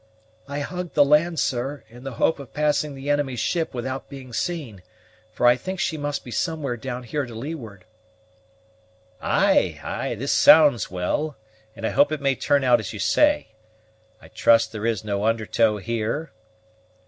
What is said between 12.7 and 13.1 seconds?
as you